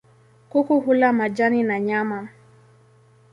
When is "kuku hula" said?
0.49-1.13